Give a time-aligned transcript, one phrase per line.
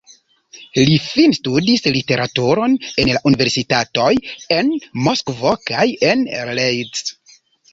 [0.85, 4.09] Li finstudis literaturon en universitatoj
[4.57, 4.73] en
[5.09, 6.25] Moskvo kaj en
[6.61, 7.07] Leeds.